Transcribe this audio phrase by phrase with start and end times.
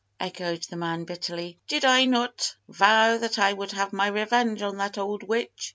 [0.19, 1.59] echoed the man, bitterly.
[1.67, 5.69] "Did I not vow that I would have my revenge on that old witch?